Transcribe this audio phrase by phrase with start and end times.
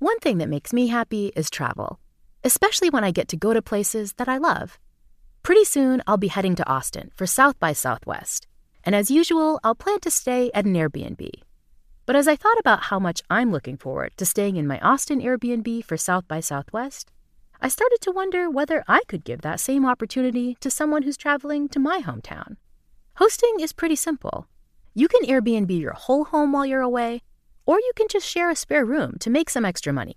[0.00, 1.98] One thing that makes me happy is travel,
[2.44, 4.78] especially when I get to go to places that I love.
[5.42, 8.46] Pretty soon, I'll be heading to Austin for South by Southwest,
[8.84, 11.28] and as usual, I'll plan to stay at an Airbnb.
[12.06, 15.20] But as I thought about how much I'm looking forward to staying in my Austin
[15.20, 17.10] Airbnb for South by Southwest,
[17.60, 21.68] I started to wonder whether I could give that same opportunity to someone who's traveling
[21.70, 22.56] to my hometown.
[23.16, 24.46] Hosting is pretty simple.
[24.94, 27.22] You can Airbnb your whole home while you're away,
[27.68, 30.16] or you can just share a spare room to make some extra money.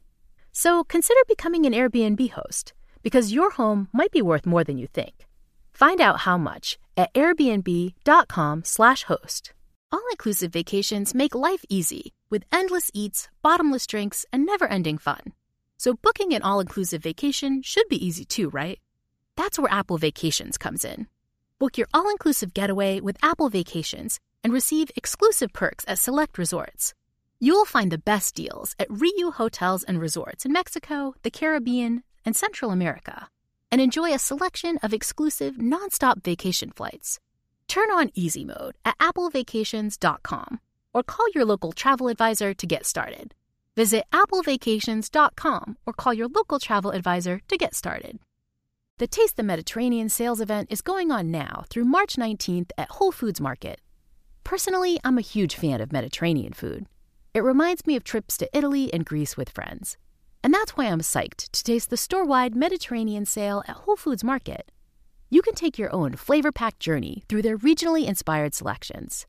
[0.54, 2.72] So consider becoming an Airbnb host,
[3.04, 5.28] because your home might be worth more than you think.
[5.74, 9.54] Find out how much at airbnb.com/host.
[9.92, 15.34] All-inclusive vacations make life easy with endless eats, bottomless drinks, and never-ending fun.
[15.76, 18.80] So booking an all-inclusive vacation should be easy too, right?
[19.36, 21.08] That's where Apple Vacations comes in.
[21.60, 26.94] Book your all-inclusive getaway with Apple Vacations and receive exclusive perks at select resorts.
[27.44, 32.36] You'll find the best deals at Riu Hotels and Resorts in Mexico, the Caribbean, and
[32.36, 33.30] Central America,
[33.72, 37.20] and enjoy a selection of exclusive nonstop vacation flights.
[37.68, 40.60] Turn on easy mode at applevacations.com
[40.94, 43.34] or call your local travel advisor to get started.
[43.76, 48.20] Visit applevacations.com or call your local travel advisor to get started.
[49.00, 53.12] The Taste the Mediterranean sales event is going on now through March 19th at Whole
[53.12, 53.82] Foods Market.
[54.44, 56.86] Personally, I'm a huge fan of Mediterranean food.
[57.34, 59.98] It reminds me of trips to Italy and Greece with friends.
[60.44, 64.24] And that's why I'm psyched to taste the store wide Mediterranean sale at Whole Foods
[64.24, 64.72] Market.
[65.30, 69.28] You can take your own flavor packed journey through their regionally inspired selections.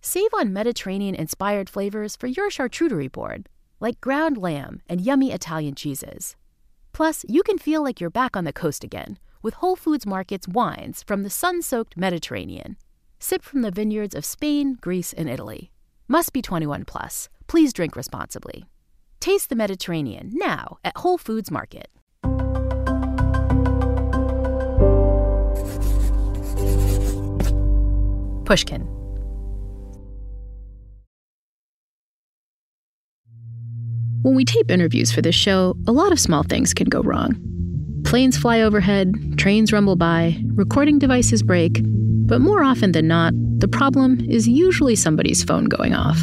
[0.00, 3.48] Save on Mediterranean inspired flavors for your charcuterie board
[3.80, 6.36] like ground lamb and yummy Italian cheeses.
[6.94, 10.48] Plus, you can feel like you're back on the coast again with Whole Foods Market's
[10.48, 12.76] wines from the sun soaked Mediterranean.
[13.18, 15.70] Sip from the vineyards of Spain, Greece, and Italy.
[16.08, 17.30] Must be 21 plus.
[17.46, 18.66] Please drink responsibly.
[19.20, 21.88] Taste the Mediterranean now at Whole Foods Market.
[28.44, 28.82] Pushkin.
[34.20, 37.40] When we tape interviews for this show, a lot of small things can go wrong.
[38.04, 41.82] Planes fly overhead, trains rumble by, recording devices break,
[42.26, 46.18] but more often than not, the problem is usually somebody's phone going off.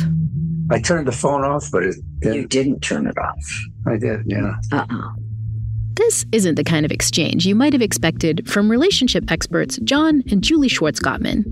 [0.71, 2.35] I turned the phone off, but it didn't.
[2.35, 3.63] You didn't turn it off.
[3.85, 4.55] I did, yeah.
[4.71, 5.13] Uh-uh.
[5.93, 10.41] This isn't the kind of exchange you might have expected from relationship experts John and
[10.41, 11.43] Julie Schwartz Gottman.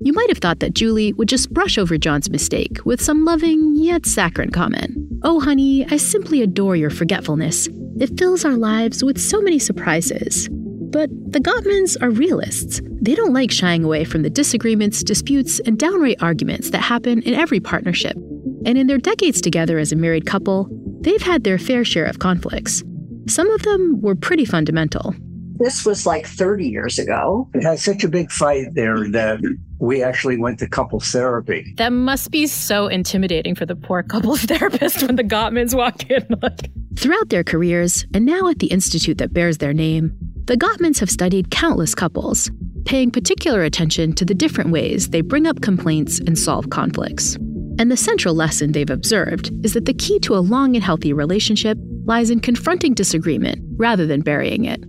[0.00, 3.76] You might have thought that Julie would just brush over John's mistake with some loving
[3.76, 4.92] yet saccharine comment.
[5.22, 7.68] Oh, honey, I simply adore your forgetfulness.
[7.98, 10.48] It fills our lives with so many surprises.
[10.90, 12.80] But the Gottmans are realists.
[13.00, 17.34] They don't like shying away from the disagreements, disputes, and downright arguments that happen in
[17.34, 18.16] every partnership.
[18.64, 20.68] And in their decades together as a married couple,
[21.00, 22.82] they've had their fair share of conflicts.
[23.28, 25.14] Some of them were pretty fundamental.
[25.58, 27.48] This was like 30 years ago.
[27.54, 29.40] It had such a big fight there that
[29.78, 31.74] we actually went to couples therapy.
[31.76, 36.26] That must be so intimidating for the poor couples therapist when the Gottmans walk in.
[36.42, 36.70] Like.
[36.96, 41.10] Throughout their careers, and now at the institute that bears their name, the Gottmans have
[41.10, 42.50] studied countless couples,
[42.84, 47.34] paying particular attention to the different ways they bring up complaints and solve conflicts.
[47.78, 51.12] And the central lesson they've observed is that the key to a long and healthy
[51.12, 54.80] relationship lies in confronting disagreement rather than burying it.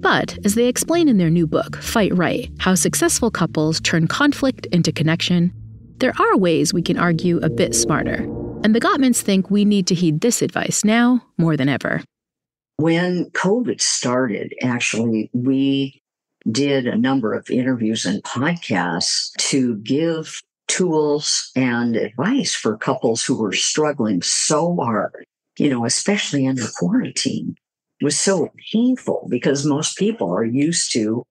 [0.00, 4.66] But, as they explain in their new book, Fight Right How Successful Couples Turn Conflict
[4.66, 5.52] into Connection,
[5.98, 8.28] there are ways we can argue a bit smarter.
[8.64, 12.02] And the Gottmans think we need to heed this advice now more than ever.
[12.76, 16.02] When COVID started, actually, we
[16.50, 23.36] did a number of interviews and podcasts to give tools and advice for couples who
[23.36, 25.24] were struggling so hard,
[25.58, 27.56] you know, especially under quarantine
[28.02, 31.24] was so painful because most people are used to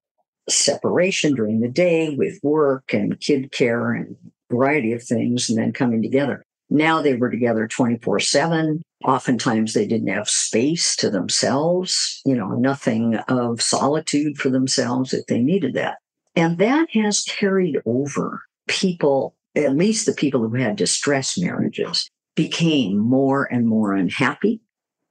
[0.49, 4.15] separation during the day with work and kid care and
[4.51, 6.43] variety of things and then coming together.
[6.69, 8.81] Now they were together 24 7.
[9.03, 15.25] Oftentimes they didn't have space to themselves, you know, nothing of solitude for themselves if
[15.27, 15.97] they needed that.
[16.35, 18.43] And that has carried over.
[18.67, 24.61] People, at least the people who had distressed marriages, became more and more unhappy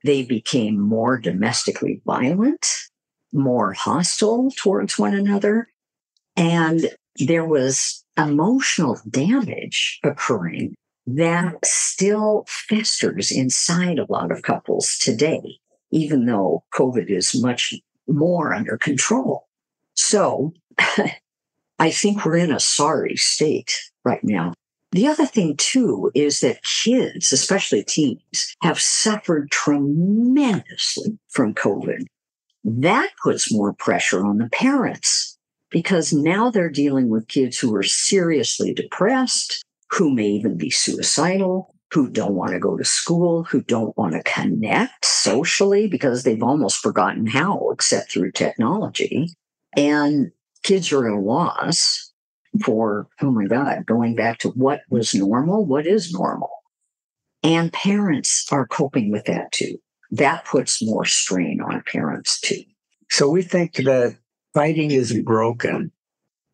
[0.05, 2.67] they became more domestically violent,
[3.33, 5.69] more hostile towards one another.
[6.37, 10.75] And there was emotional damage occurring
[11.07, 15.59] that still festers inside a lot of couples today,
[15.91, 17.75] even though COVID is much
[18.07, 19.49] more under control.
[19.95, 20.53] So
[21.79, 24.53] I think we're in a sorry state right now.
[24.93, 32.05] The other thing, too, is that kids, especially teens, have suffered tremendously from COVID.
[32.63, 35.39] That puts more pressure on the parents
[35.71, 41.75] because now they're dealing with kids who are seriously depressed, who may even be suicidal,
[41.91, 46.43] who don't want to go to school, who don't want to connect socially because they've
[46.43, 49.29] almost forgotten how except through technology.
[49.77, 52.11] And kids are at a loss
[52.65, 56.51] for, oh my God, going back to what was normal, what is normal.
[57.43, 59.77] And parents are coping with that too.
[60.11, 62.63] That puts more strain on parents too.
[63.11, 64.17] So we think that
[64.55, 65.93] fighting isn't broken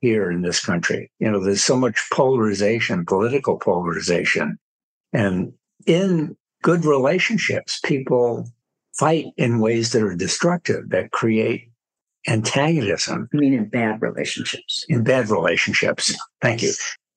[0.00, 1.10] here in this country.
[1.18, 4.58] You know, there's so much polarization, political polarization.
[5.12, 5.52] And
[5.86, 8.46] in good relationships, people
[8.98, 11.70] fight in ways that are destructive, that create
[12.26, 13.28] antagonism.
[13.32, 14.84] I mean, in bad relationships.
[14.88, 16.14] In bad relationships.
[16.42, 16.72] Thank you.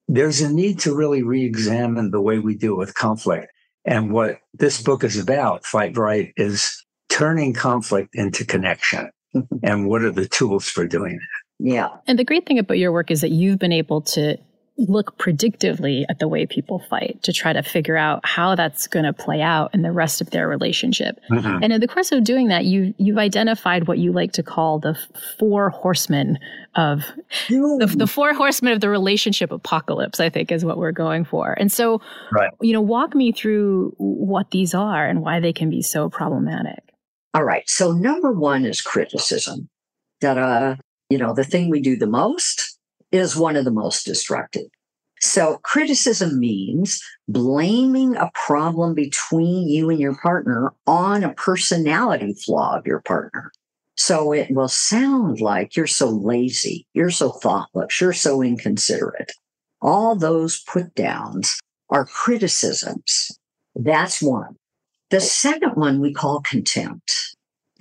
[0.07, 3.48] There's a need to really re examine the way we deal with conflict.
[3.86, 9.10] And what this book is about, Fight Right, is turning conflict into connection.
[9.63, 11.40] and what are the tools for doing that?
[11.62, 11.90] Yeah.
[12.08, 14.38] And the great thing about your work is that you've been able to
[14.78, 19.06] look predictively at the way people fight to try to figure out how that's going
[19.06, 21.19] to play out in the rest of their relationship.
[21.30, 21.63] Mm-hmm.
[21.63, 24.80] And in the course of doing that, you you've identified what you like to call
[24.80, 24.98] the
[25.38, 26.40] four horsemen
[26.75, 27.04] of
[27.50, 30.19] the, the, four horsemen of the relationship apocalypse.
[30.19, 31.54] I think is what we're going for.
[31.54, 32.50] And so, right.
[32.62, 36.80] you know, walk me through what these are and why they can be so problematic.
[37.34, 37.63] All right.
[37.68, 39.69] So number one is criticism.
[40.22, 40.75] That uh,
[41.12, 42.78] you know, the thing we do the most
[43.12, 44.68] is one of the most destructive.
[45.19, 52.78] So criticism means blaming a problem between you and your partner on a personality flaw
[52.78, 53.52] of your partner.
[53.96, 59.31] So it will sound like you're so lazy, you're so thoughtless, you're so inconsiderate.
[59.81, 61.60] All those put downs
[61.90, 63.38] are criticisms.
[63.75, 64.56] That's one.
[65.12, 67.31] The second one we call contempt.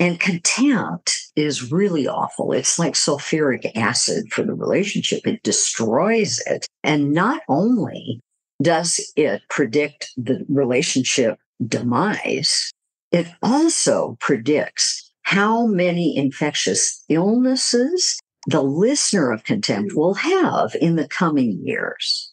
[0.00, 2.52] And contempt is really awful.
[2.52, 5.26] It's like sulfuric acid for the relationship.
[5.26, 6.66] It destroys it.
[6.82, 8.20] And not only
[8.62, 12.72] does it predict the relationship demise,
[13.12, 19.96] it also predicts how many infectious illnesses the listener of contempt mm.
[19.96, 22.32] will have in the coming years.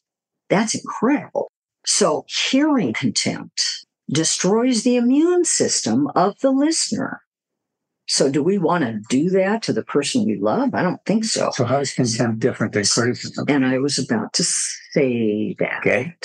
[0.50, 1.50] That's incredible.
[1.86, 7.22] So hearing contempt destroys the immune system of the listener.
[8.10, 10.74] So, do we want to do that to the person we love?
[10.74, 11.52] I don't think so.
[11.54, 13.46] So, how is contempt different than criticism?
[13.50, 15.80] And I was about to say that.
[15.80, 16.16] Okay.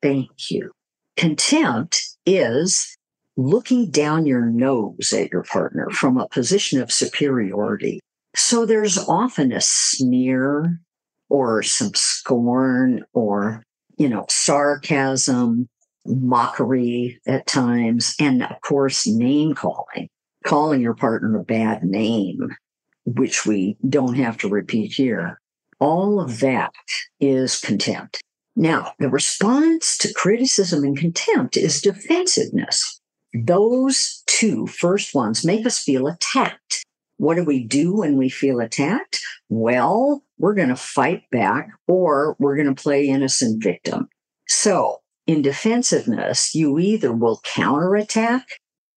[0.00, 0.70] Thank you.
[1.16, 2.96] Contempt is
[3.36, 7.98] looking down your nose at your partner from a position of superiority.
[8.36, 10.80] So, there's often a sneer
[11.28, 13.64] or some scorn or,
[13.98, 15.68] you know, sarcasm,
[16.06, 20.08] mockery at times, and of course, name calling
[20.42, 22.56] calling your partner a bad name,
[23.04, 25.40] which we don't have to repeat here.
[25.80, 26.72] All of that
[27.20, 28.22] is contempt.
[28.54, 33.00] Now, the response to criticism and contempt is defensiveness.
[33.34, 36.84] Those two first ones make us feel attacked.
[37.16, 39.20] What do we do when we feel attacked?
[39.48, 44.08] Well, we're going to fight back or we're going to play innocent victim.
[44.48, 48.46] So, in defensiveness, you either will counterattack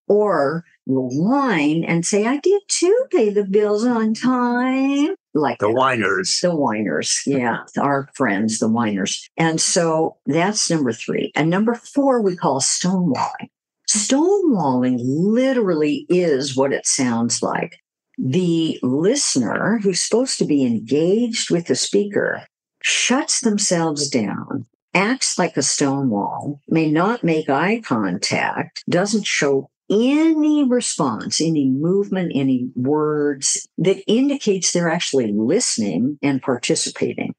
[0.07, 5.15] or whine and say, I did too pay the bills on time.
[5.33, 6.39] Like the whiners.
[6.41, 7.21] The whiners.
[7.25, 7.63] Yeah.
[7.77, 9.27] our friends, the whiners.
[9.37, 11.31] And so that's number three.
[11.35, 13.49] And number four, we call stonewalling.
[13.89, 17.77] Stonewalling literally is what it sounds like.
[18.17, 22.43] The listener who's supposed to be engaged with the speaker
[22.81, 24.65] shuts themselves down
[24.95, 31.69] acts like a stone wall, may not make eye contact, doesn't show any response, any
[31.69, 37.35] movement, any words that indicates they're actually listening and participating.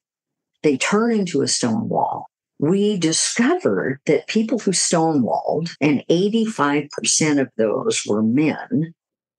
[0.63, 2.27] They turn into a stone wall.
[2.59, 8.95] We discovered that people who stonewalled, and 85% of those were men,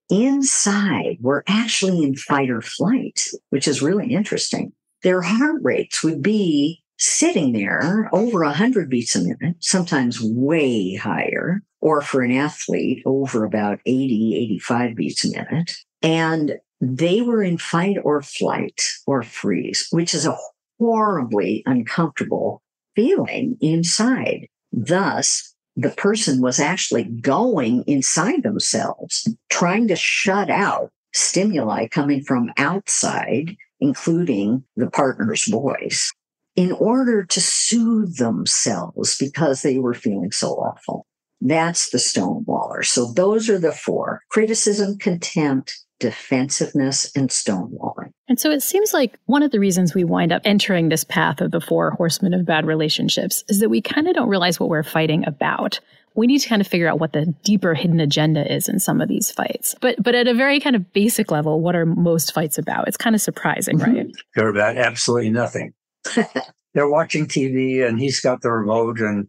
[0.08, 4.72] inside were actually in fight or flight, which is really interesting.
[5.02, 11.62] Their heart rates would be sitting there over 100 beats a minute, sometimes way higher,
[11.80, 15.72] or for an athlete, over about 80, 85 beats a minute.
[16.02, 20.36] And they were in fight or flight or freeze, which is a
[20.78, 22.62] horribly uncomfortable
[22.94, 24.48] feeling inside.
[24.72, 32.52] Thus, the person was actually going inside themselves, trying to shut out stimuli coming from
[32.58, 36.12] outside, including the partner's voice.
[36.58, 41.06] In order to soothe themselves because they were feeling so awful.
[41.40, 42.84] That's the stonewaller.
[42.84, 48.10] So those are the four criticism, contempt, defensiveness, and stonewalling.
[48.28, 51.40] And so it seems like one of the reasons we wind up entering this path
[51.40, 54.68] of the four horsemen of bad relationships is that we kind of don't realize what
[54.68, 55.78] we're fighting about.
[56.16, 59.00] We need to kind of figure out what the deeper hidden agenda is in some
[59.00, 59.76] of these fights.
[59.80, 62.88] But but at a very kind of basic level, what are most fights about?
[62.88, 63.94] It's kind of surprising, mm-hmm.
[63.94, 64.06] right?
[64.34, 65.74] They're about absolutely nothing.
[66.74, 69.28] They're watching TV and he's got the remote and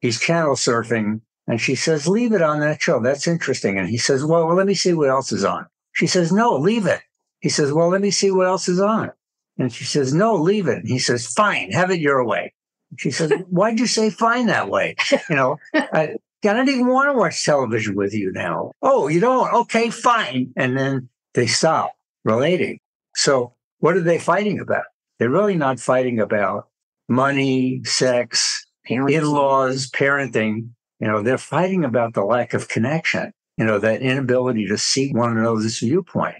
[0.00, 3.00] he's channel surfing and she says, leave it on that show.
[3.00, 3.78] That's interesting.
[3.78, 5.66] And he says, well, well, let me see what else is on.
[5.92, 7.00] She says, no, leave it.
[7.40, 9.10] He says, well, let me see what else is on.
[9.58, 10.78] And she says, no, leave it.
[10.78, 12.52] And he says, fine, have it your way.
[12.96, 14.96] She says, why'd you say fine that way?
[15.28, 18.72] You know, I, I don't even want to watch television with you now.
[18.82, 19.52] Oh, you don't?
[19.52, 20.52] Okay, fine.
[20.56, 21.94] And then they stop
[22.24, 22.78] relating.
[23.14, 24.84] So what are they fighting about?
[25.18, 26.68] They're really not fighting about
[27.08, 30.70] money, sex, in-laws, parenting.
[31.00, 35.12] You know, they're fighting about the lack of connection, you know, that inability to see
[35.12, 36.36] one another's viewpoint.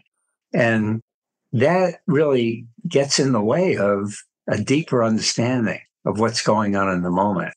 [0.53, 1.01] And
[1.53, 4.15] that really gets in the way of
[4.49, 7.53] a deeper understanding of what's going on in the moment.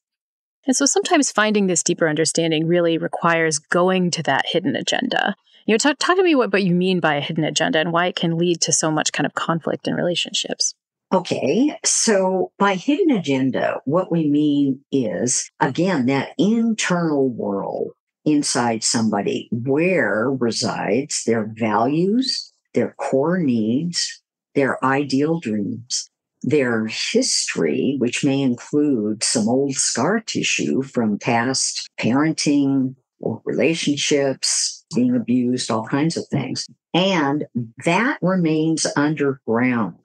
[0.66, 5.36] And so sometimes finding this deeper understanding really requires going to that hidden agenda.
[5.66, 7.92] You know, talk, talk to me what, what you mean by a hidden agenda and
[7.92, 10.76] why it can lead to so much kind of conflict in relationships.
[11.14, 17.92] Okay, so by hidden agenda, what we mean is, again, that internal world
[18.24, 24.22] inside somebody where resides their values, their core needs,
[24.56, 26.10] their ideal dreams,
[26.44, 35.14] their history, which may include some old scar tissue from past parenting or relationships, being
[35.14, 36.68] abused, all kinds of things.
[36.94, 37.46] And
[37.84, 39.96] that remains underground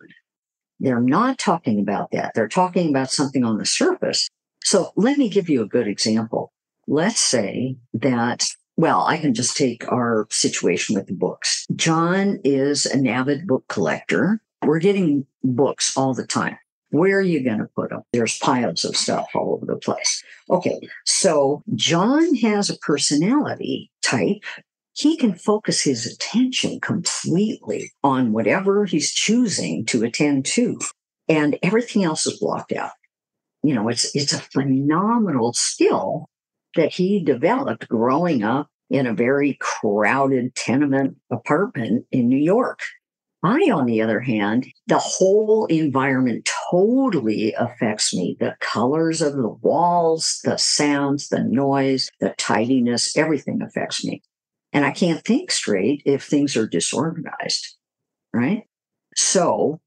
[0.81, 2.33] they're not talking about that.
[2.35, 4.29] They're talking about something on the surface.
[4.65, 6.53] So let me give you a good example.
[6.87, 11.67] Let's say that, well, I can just take our situation with the books.
[11.75, 14.41] John is an avid book collector.
[14.65, 16.59] We're getting books all the time.
[16.91, 18.03] Where are you going to put them?
[18.13, 20.23] There's piles of stuff all over the place.
[20.51, 20.81] Okay.
[21.05, 24.45] So John has a personality type
[24.97, 30.79] he can focus his attention completely on whatever he's choosing to attend to
[31.29, 32.93] and everything else is blocked out
[33.63, 36.29] you know it's it's a phenomenal skill
[36.75, 42.81] that he developed growing up in a very crowded tenement apartment in New York
[43.43, 48.37] I, on the other hand, the whole environment totally affects me.
[48.41, 54.23] The colors of the walls, the sounds, the noise, the tidiness, everything affects me.
[54.77, 57.77] And I can't think straight if things are disorganized,
[58.35, 58.65] right?
[59.15, 59.81] So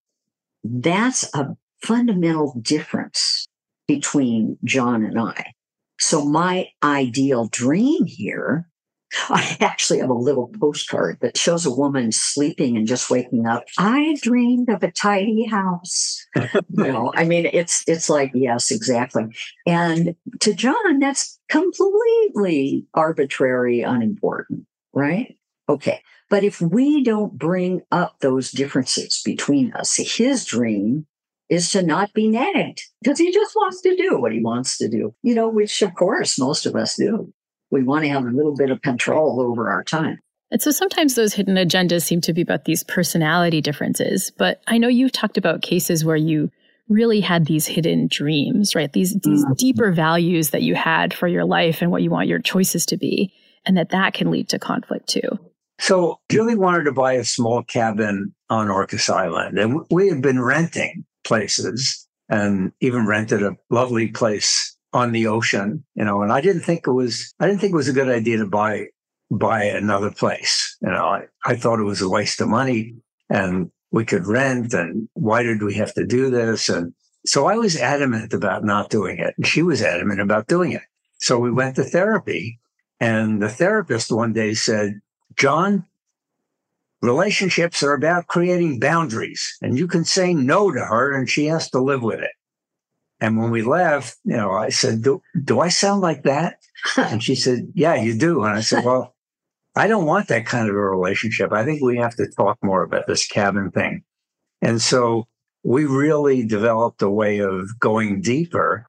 [0.63, 3.47] that's a fundamental difference
[3.87, 5.53] between John and I.
[5.99, 8.67] So my ideal dream here,
[9.29, 13.65] I actually have a little postcard that shows a woman sleeping and just waking up.
[13.77, 16.25] I dreamed of a tidy house.
[16.35, 19.25] you know, I mean, it's it's like yes, exactly.
[19.67, 25.35] And to John, that's completely arbitrary, unimportant right?
[25.67, 26.01] Okay.
[26.29, 31.07] But if we don't bring up those differences between us, his dream
[31.49, 34.87] is to not be nagged because he just wants to do what he wants to
[34.87, 37.33] do, you know, which of course most of us do.
[37.71, 40.19] We want to have a little bit of control over our time.
[40.51, 44.31] And so sometimes those hidden agendas seem to be about these personality differences.
[44.37, 46.51] But I know you've talked about cases where you
[46.87, 48.91] really had these hidden dreams, right?
[48.91, 49.53] These, these mm-hmm.
[49.53, 52.97] deeper values that you had for your life and what you want your choices to
[52.97, 53.31] be
[53.65, 55.39] and that that can lead to conflict too.
[55.79, 60.41] So Julie wanted to buy a small cabin on Orcas Island, and we had been
[60.41, 66.41] renting places and even rented a lovely place on the ocean, you know, and I
[66.41, 68.87] didn't think it was, I didn't think it was a good idea to buy,
[69.29, 70.77] buy another place.
[70.81, 72.95] You know, I, I thought it was a waste of money
[73.29, 76.69] and we could rent and why did we have to do this?
[76.69, 76.93] And
[77.25, 79.33] so I was adamant about not doing it.
[79.37, 80.83] And she was adamant about doing it.
[81.19, 82.59] So we went to therapy
[82.99, 84.99] and the therapist one day said,
[85.37, 85.85] John,
[87.01, 91.69] relationships are about creating boundaries and you can say no to her and she has
[91.71, 92.31] to live with it.
[93.21, 96.59] And when we left, you know, I said, do, do I sound like that?
[96.97, 98.43] and she said, yeah, you do.
[98.43, 99.15] And I said, well,
[99.75, 101.51] I don't want that kind of a relationship.
[101.51, 104.03] I think we have to talk more about this cabin thing.
[104.61, 105.27] And so
[105.63, 108.87] we really developed a way of going deeper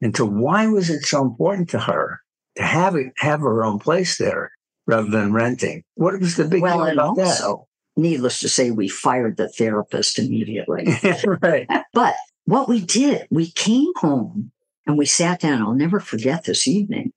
[0.00, 2.20] into why was it so important to her
[2.56, 4.52] to have it, have her own place there
[4.86, 5.82] rather than renting.
[5.94, 8.00] What was the big well, deal about also, that?
[8.00, 10.86] Needless to say, we fired the therapist immediately.
[11.42, 11.66] right.
[11.92, 14.52] But what we did, we came home
[14.86, 15.62] and we sat down.
[15.62, 17.12] I'll never forget this evening.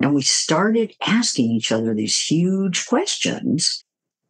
[0.00, 3.84] And we started asking each other these huge questions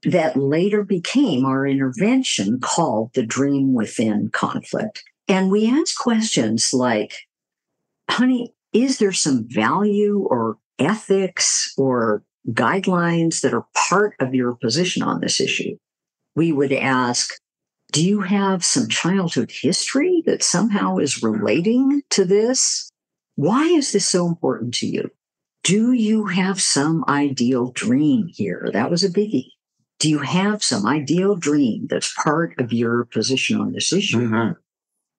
[0.04, 5.04] that later became our intervention called the dream within conflict.
[5.28, 7.14] And we asked questions like,
[8.10, 15.02] honey, is there some value or ethics or guidelines that are part of your position
[15.02, 15.76] on this issue?
[16.34, 17.30] We would ask,
[17.92, 22.90] do you have some childhood history that somehow is relating to this?
[23.36, 25.10] Why is this so important to you?
[25.64, 28.68] Do you have some ideal dream here?
[28.72, 29.50] That was a biggie.
[29.98, 34.18] Do you have some ideal dream that's part of your position on this issue?
[34.18, 34.56] Mhm.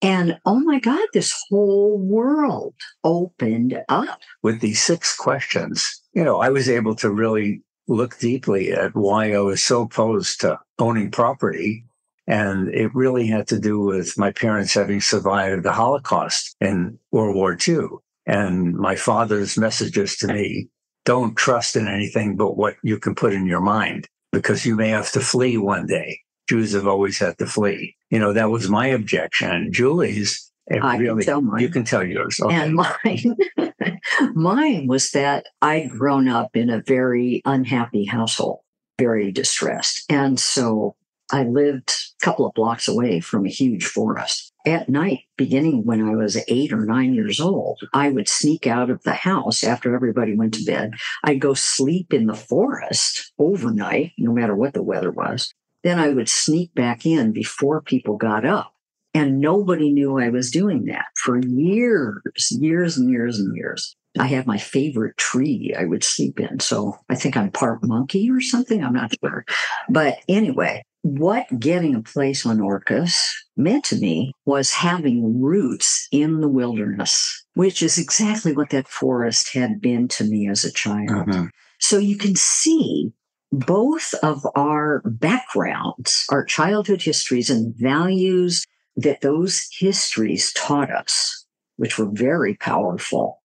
[0.04, 4.20] And oh my God, this whole world opened up.
[4.42, 9.34] With these six questions, you know, I was able to really look deeply at why
[9.34, 11.86] I was so opposed to owning property.
[12.28, 17.36] And it really had to do with my parents having survived the Holocaust in World
[17.36, 17.88] War II.
[18.26, 20.68] And my father's messages to me
[21.06, 24.90] don't trust in anything but what you can put in your mind because you may
[24.90, 26.20] have to flee one day.
[26.50, 27.96] Jews have always had to flee.
[28.14, 29.74] You know, that was my objection.
[29.74, 31.62] Julie's, it I can tell mine.
[31.62, 32.40] you can tell yours.
[32.40, 32.54] Okay.
[32.54, 33.36] And mine,
[34.36, 38.60] mine was that I'd grown up in a very unhappy household,
[39.00, 40.06] very distressed.
[40.12, 40.96] And so
[41.32, 44.54] I lived a couple of blocks away from a huge forest.
[44.64, 48.92] At night, beginning when I was eight or nine years old, I would sneak out
[48.92, 50.94] of the house after everybody went to bed.
[51.24, 55.52] I'd go sleep in the forest overnight, no matter what the weather was.
[55.84, 58.74] Then I would sneak back in before people got up.
[59.14, 63.96] And nobody knew I was doing that for years, years and years and years.
[64.18, 66.60] I had my favorite tree I would sleep in.
[66.60, 68.84] So I think I'm part monkey or something.
[68.84, 69.46] I'm not sure.
[69.90, 73.16] But anyway, what getting a place on Orcas
[73.58, 79.54] meant to me was having roots in the wilderness, which is exactly what that forest
[79.54, 81.28] had been to me as a child.
[81.28, 81.50] Mhm.
[81.80, 83.12] So you can see
[83.54, 91.46] both of our backgrounds, our childhood histories and values that those histories taught us,
[91.78, 93.42] which were very powerful,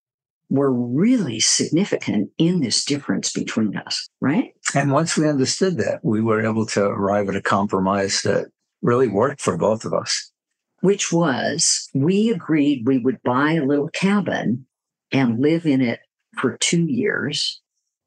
[0.49, 4.53] were really significant in this difference between us, right?
[4.73, 8.47] And once we understood that, we were able to arrive at a compromise that
[8.81, 10.31] really worked for both of us.
[10.81, 14.65] Which was we agreed we would buy a little cabin
[15.11, 15.99] and live in it
[16.35, 17.61] for two years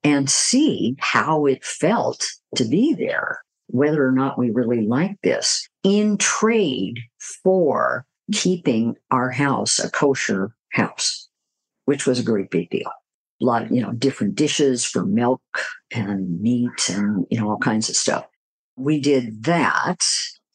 [0.04, 5.68] and see how it felt to be there, whether or not we really liked this
[5.82, 6.98] in trade
[7.42, 11.28] for keeping our house a kosher house,
[11.84, 12.90] which was a great big deal.
[13.40, 15.42] A lot of, you know, different dishes for milk
[15.92, 18.26] and meat and, you know, all kinds of stuff.
[18.76, 20.04] We did that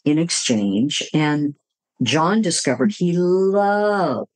[0.05, 1.55] in exchange and
[2.03, 4.27] John discovered he loved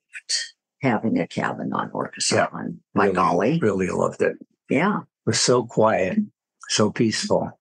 [0.82, 2.80] having a cabin on Orcas Yeah, Island.
[2.94, 3.60] By really, golly.
[3.60, 4.36] Really loved it.
[4.72, 5.00] It Yeah.
[5.26, 6.18] was so quiet,
[6.70, 7.52] so peaceful.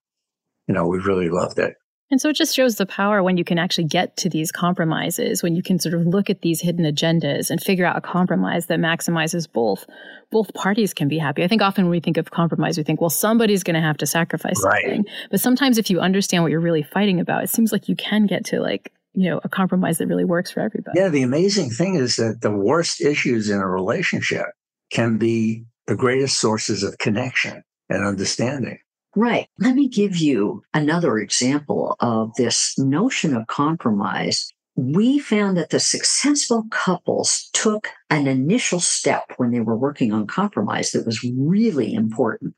[0.67, 1.75] You know, we really loved it.
[2.09, 5.41] And so it just shows the power when you can actually get to these compromises,
[5.41, 8.65] when you can sort of look at these hidden agendas and figure out a compromise
[8.67, 9.85] that maximizes both.
[10.29, 11.41] Both parties can be happy.
[11.41, 13.97] I think often when we think of compromise, we think, well, somebody's going to have
[13.97, 14.83] to sacrifice Right.
[14.83, 15.05] something.
[15.29, 18.25] But sometimes if you understand what you're really fighting about, it seems like you can
[18.25, 20.99] get to like, you know, a compromise that really works for everybody.
[20.99, 24.47] Yeah, the amazing thing is that the worst issues in a relationship
[24.91, 28.77] can be the greatest sources of connection and understanding.
[29.13, 29.47] Right.
[29.59, 34.49] Let me give you another example of this notion of compromise.
[34.77, 40.27] We found that the successful couples took an initial step when they were working on
[40.27, 42.53] compromise that was really important.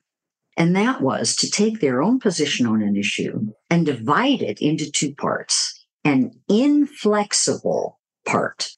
[0.55, 4.91] And that was to take their own position on an issue and divide it into
[4.91, 8.69] two parts an inflexible part,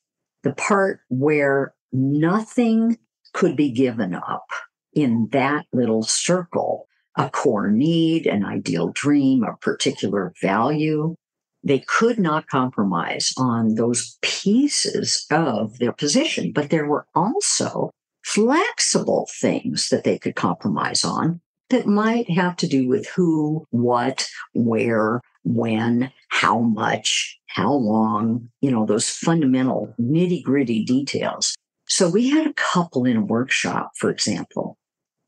[0.44, 2.98] the part where nothing
[3.36, 4.48] could be given up
[4.94, 11.16] in that little circle a core need, an ideal dream, a particular value.
[11.62, 17.92] They could not compromise on those pieces of their position, but there were also
[18.24, 24.30] flexible things that they could compromise on that might have to do with who, what,
[24.54, 31.54] where, when, how much, how long, you know, those fundamental nitty gritty details.
[31.88, 34.78] So we had a couple in a workshop, for example,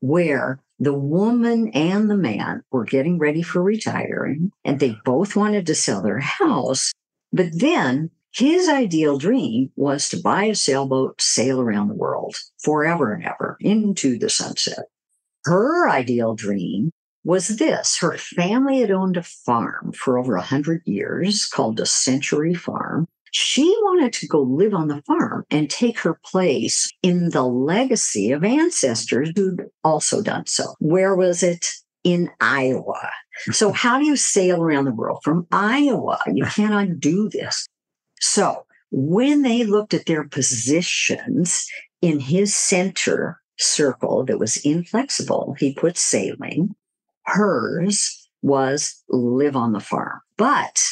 [0.00, 5.66] where the woman and the man were getting ready for retiring and they both wanted
[5.66, 6.92] to sell their house.
[7.32, 13.12] But then his ideal dream was to buy a sailboat, sail around the world forever
[13.12, 14.86] and ever into the sunset.
[15.44, 16.92] Her ideal dream
[17.24, 17.98] was this.
[17.98, 23.06] Her family had owned a farm for over a hundred years called a century farm.
[23.32, 28.32] She wanted to go live on the farm and take her place in the legacy
[28.32, 30.74] of ancestors who'd also done so.
[30.78, 31.70] Where was it?
[32.04, 33.10] In Iowa.
[33.50, 36.20] So, how do you sail around the world from Iowa?
[36.32, 37.66] You can't undo this.
[38.20, 41.66] So, when they looked at their positions
[42.00, 46.74] in his center circle that was inflexible, he put sailing.
[47.24, 50.20] Hers was live on the farm.
[50.36, 50.82] But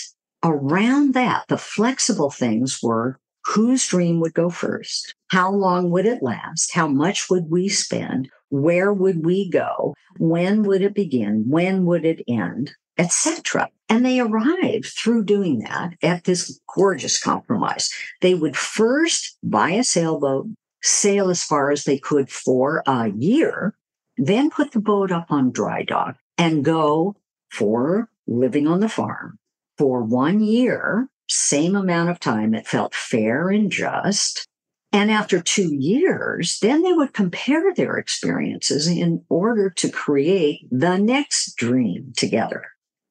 [0.46, 5.14] around that, the flexible things were whose dream would go first?
[5.28, 6.74] How long would it last?
[6.74, 8.28] How much would we spend?
[8.48, 9.94] Where would we go?
[10.18, 11.44] When would it begin?
[11.48, 12.72] When would it end?
[12.98, 13.68] Etc.
[13.88, 17.90] And they arrived through doing that at this gorgeous compromise.
[18.20, 20.46] They would first buy a sailboat,
[20.82, 23.74] sail as far as they could for a year,
[24.16, 27.16] then put the boat up on dry dock and go
[27.50, 29.38] for living on the farm
[29.78, 32.54] for one year, same amount of time.
[32.54, 34.46] It felt fair and just.
[34.92, 40.96] And after two years, then they would compare their experiences in order to create the
[40.96, 42.64] next dream together.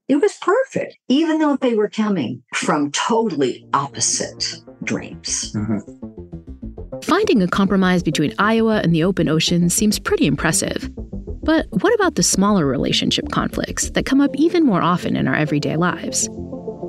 [0.07, 5.51] It was perfect, even though they were coming from totally opposite dreams.
[5.53, 7.01] Mm-hmm.
[7.01, 10.89] Finding a compromise between Iowa and the open ocean seems pretty impressive.
[11.43, 15.35] But what about the smaller relationship conflicts that come up even more often in our
[15.35, 16.27] everyday lives?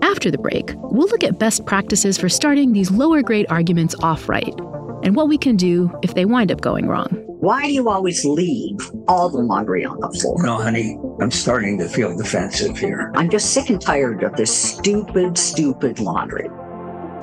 [0.06, 4.28] After the break, we'll look at best practices for starting these lower grade arguments off
[4.28, 4.54] right
[5.02, 7.08] and what we can do if they wind up going wrong.
[7.40, 10.40] Why do you always leave all the laundry on the floor?
[10.44, 13.10] No, honey, I'm starting to feel defensive here.
[13.16, 16.48] I'm just sick and tired of this stupid, stupid laundry.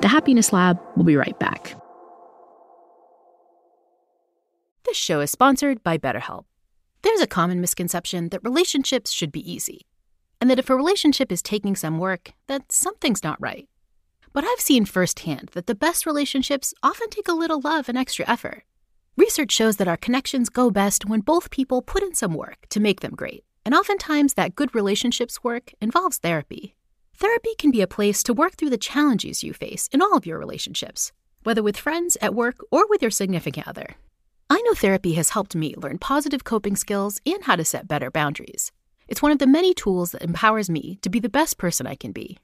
[0.02, 1.74] The Happiness Lab will be right back.
[4.84, 6.44] This show is sponsored by BetterHelp.
[7.00, 9.86] There's a common misconception that relationships should be easy
[10.44, 13.66] and that if a relationship is taking some work, that something's not right.
[14.34, 18.28] But I've seen firsthand that the best relationships often take a little love and extra
[18.28, 18.62] effort.
[19.16, 22.78] Research shows that our connections go best when both people put in some work to
[22.78, 26.74] make them great, and oftentimes that good relationships work involves therapy.
[27.16, 30.26] Therapy can be a place to work through the challenges you face in all of
[30.26, 31.10] your relationships,
[31.44, 33.94] whether with friends, at work, or with your significant other.
[34.50, 38.10] I know therapy has helped me learn positive coping skills and how to set better
[38.10, 38.72] boundaries.
[39.08, 41.94] It's one of the many tools that empowers me to be the best person I
[41.94, 42.38] can be.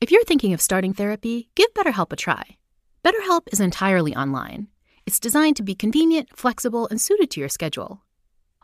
[0.00, 2.56] If you're thinking of starting therapy, give BetterHelp a try.
[3.04, 4.68] BetterHelp is entirely online.
[5.06, 8.02] It's designed to be convenient, flexible, and suited to your schedule.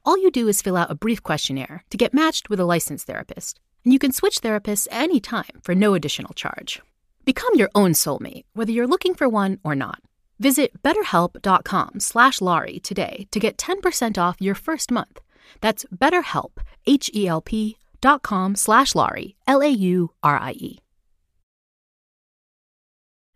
[0.04, 3.06] All you do is fill out a brief questionnaire to get matched with a licensed
[3.06, 6.80] therapist, and you can switch therapists any time for no additional charge.
[7.24, 10.00] Become your own soulmate, whether you're looking for one or not.
[10.38, 12.38] Visit betterhelp.com slash
[12.82, 15.20] today to get 10% off your first month.
[15.60, 16.58] That's betterhelp,
[16.88, 20.78] H-E-L-P dot com slash Laurie, L-A-U-R-I-E.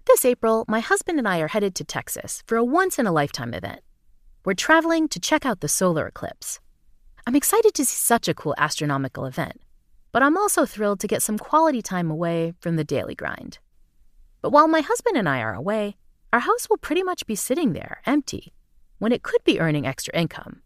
[0.06, 3.80] This April, my husband and I are headed to Texas for a once-in-a-lifetime event.
[4.44, 6.60] We're traveling to check out the solar eclipse.
[7.26, 9.60] I'm excited to see such a cool astronomical event,
[10.12, 13.58] but I'm also thrilled to get some quality time away from the daily grind.
[14.40, 15.96] But while my husband and I are away,
[16.32, 18.54] our house will pretty much be sitting there, empty,
[18.98, 20.62] when it could be earning extra income.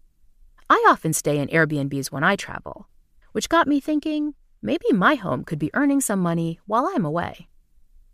[0.68, 2.88] I often stay in Airbnbs when I travel,
[3.33, 7.48] which got me thinking maybe my home could be earning some money while I'm away.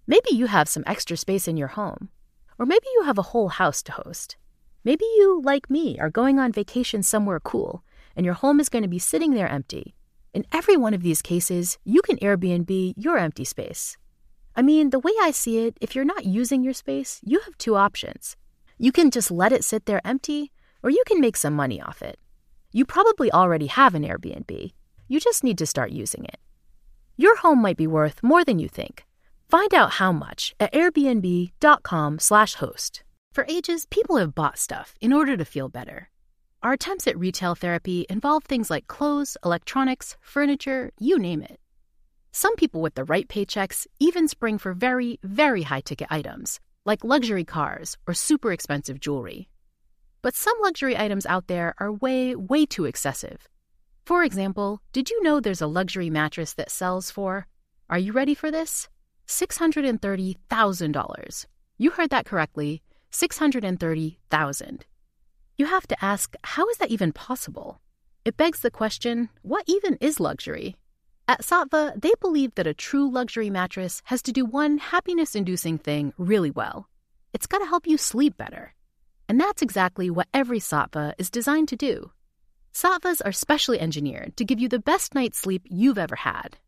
[0.06, 2.10] Maybe you have some extra space in your home,
[2.58, 4.36] or maybe you have a whole house to host.
[4.84, 7.84] Maybe you, like me, are going on vacation somewhere cool
[8.16, 9.94] and your home is going to be sitting there empty.
[10.34, 13.96] In every one of these cases, you can Airbnb your empty space.
[14.54, 17.56] I mean, the way I see it, if you're not using your space, you have
[17.58, 18.36] two options.
[18.78, 22.02] You can just let it sit there empty, or you can make some money off
[22.02, 22.18] it.
[22.72, 24.72] You probably already have an Airbnb.
[25.08, 26.38] You just need to start using it.
[27.18, 29.04] Your home might be worth more than you think.
[29.50, 33.04] Find out how much at airbnb.com/host.
[33.32, 36.08] For ages, people have bought stuff in order to feel better.
[36.62, 41.60] Our attempts at retail therapy involve things like clothes, electronics, furniture, you name it.
[42.32, 47.04] Some people with the right paychecks even spring for very, very high ticket items, like
[47.04, 49.50] luxury cars or super expensive jewelry.
[50.22, 53.48] But some luxury items out there are way, way too excessive.
[54.06, 57.48] For example, did you know there's a luxury mattress that sells for,
[57.90, 58.88] are you ready for this?
[59.26, 61.46] $630,000.
[61.78, 64.86] You heard that correctly, 630,000.
[65.58, 67.80] You have to ask, how is that even possible?
[68.24, 70.76] It begs the question, what even is luxury?
[71.26, 75.78] At Saatva, they believe that a true luxury mattress has to do one happiness inducing
[75.78, 76.88] thing really well.
[77.32, 78.74] It's got to help you sleep better.
[79.32, 82.10] And that's exactly what every Saatva is designed to do.
[82.74, 86.58] Saatvas are specially engineered to give you the best night's sleep you've ever had.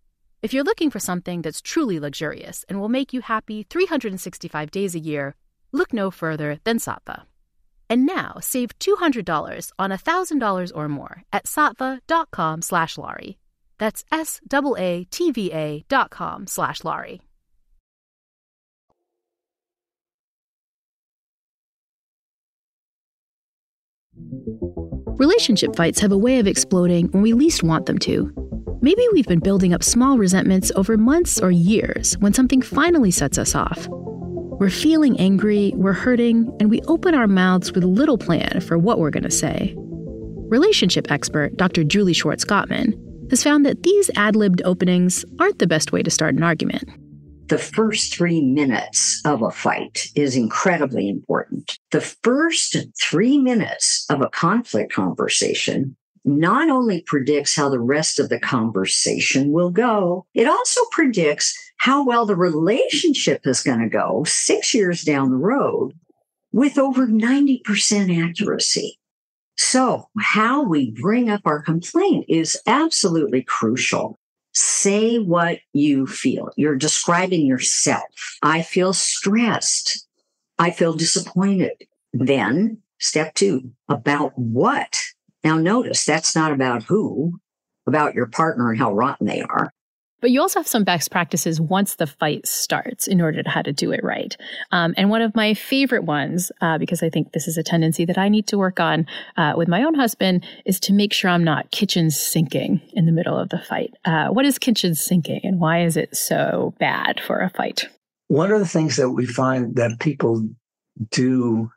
[0.41, 4.95] If you're looking for something that's truly luxurious and will make you happy 365 days
[4.95, 5.37] a year,
[5.73, 7.25] look no further than Saatva.
[7.91, 13.37] And now save $200 on $1,000 or more at saatva.com slash Laurie.
[13.77, 17.21] That's S-A-A-T-V-A dot com slash Laurie.
[25.17, 28.33] Relationship fights have a way of exploding when we least want them to.
[28.81, 33.39] Maybe we've been building up small resentments over months or years when something finally sets
[33.39, 33.87] us off.
[33.89, 38.99] We're feeling angry, we're hurting, and we open our mouths with little plan for what
[38.99, 39.75] we're going to say.
[39.77, 41.85] Relationship expert Dr.
[41.85, 42.99] Julie Schwartz Gottman
[43.31, 46.89] has found that these ad libbed openings aren't the best way to start an argument
[47.49, 51.79] the first three minutes of a fight is incredibly important.
[51.91, 58.31] The first three minutes of a conflict conversation not only predicts how the rest of
[58.31, 64.25] the conversation will go, it also predicts how well the relationship is going to go
[64.27, 65.93] six years down the road
[66.53, 68.99] with over 90% accuracy.
[69.57, 74.19] So, how we bring up our complaint is absolutely crucial.
[74.55, 76.51] Say what you feel.
[76.57, 78.05] You're describing yourself.
[78.43, 80.07] I feel stressed.
[80.59, 81.73] I feel disappointed.
[82.13, 85.01] Then step two, about what?
[85.43, 87.41] Now notice that's not about who,
[87.87, 89.73] about your partner and how rotten they are.
[90.25, 93.61] But you also have some best practices once the fight starts in order to how
[93.61, 94.35] to do it right.
[94.73, 98.07] Um, and one of my favorite ones, uh, because I think this is a tendency
[98.07, 99.07] that I need to work on
[99.37, 103.13] uh, with my own husband, is to make sure I'm not kitchen sinking in the
[103.13, 103.93] middle of the fight.
[104.07, 107.91] Uh, what is kitchen sinking and why is it so bad for a fight?
[108.29, 110.49] One of the things that we find that people
[111.11, 111.71] do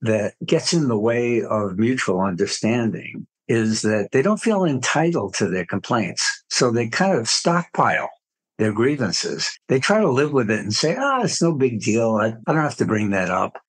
[0.00, 5.48] that gets in the way of mutual understanding is that they don't feel entitled to
[5.48, 6.44] their complaints.
[6.50, 8.10] So they kind of stockpile
[8.58, 9.58] their grievances.
[9.68, 12.16] They try to live with it and say, ah, oh, it's no big deal.
[12.16, 13.60] I, I don't have to bring that up.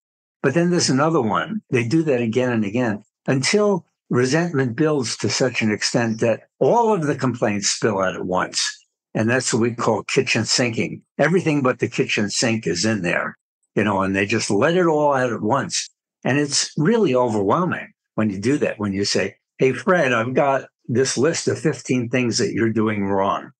[0.41, 1.61] But then there's another one.
[1.69, 6.93] They do that again and again until resentment builds to such an extent that all
[6.93, 8.85] of the complaints spill out at once.
[9.13, 11.01] And that's what we call kitchen sinking.
[11.17, 13.37] Everything but the kitchen sink is in there,
[13.75, 15.89] you know, and they just let it all out at once.
[16.23, 20.65] And it's really overwhelming when you do that, when you say, Hey, Fred, I've got
[20.85, 23.51] this list of 15 things that you're doing wrong.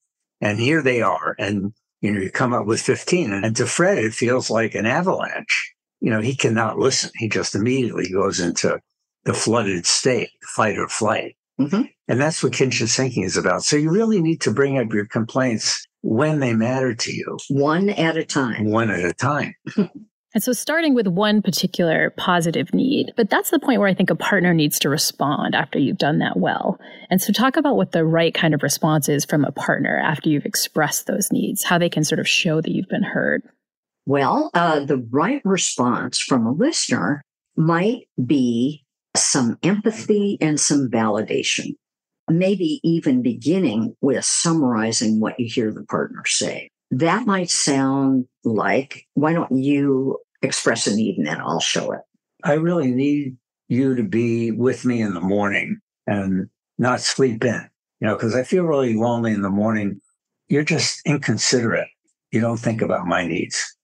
[0.42, 1.36] And here they are.
[1.40, 3.34] And, you know, you come up with 15.
[3.34, 5.74] And to Fred, it feels like an avalanche.
[6.00, 7.10] You know, he cannot listen.
[7.16, 8.80] He just immediately goes into
[9.26, 11.36] the flooded state, fight or flight.
[11.60, 11.84] Mm-hmm.
[12.08, 13.64] And that's what kitchen sinking is about.
[13.64, 17.38] So you really need to bring up your complaints when they matter to you.
[17.50, 18.66] One at a time.
[18.66, 19.56] One at a time.
[20.38, 24.12] And so starting with one particular positive need, but that's the point where I think
[24.12, 26.80] a partner needs to respond after you've done that well.
[27.10, 30.30] And so talk about what the right kind of response is from a partner after
[30.30, 33.42] you've expressed those needs, how they can sort of show that you've been heard.
[34.06, 37.24] Well, uh, the right response from a listener
[37.56, 41.74] might be some empathy and some validation.
[42.30, 46.70] Maybe even beginning with summarizing what you hear the partner say.
[46.92, 52.02] That might sound like, why don't you express a need and then I'll show it?
[52.44, 57.70] I really need you to be with me in the morning and not sleep in,
[58.00, 60.00] you know, because I feel really lonely in the morning.
[60.48, 61.90] You're just inconsiderate.
[62.32, 63.76] You don't think about my needs.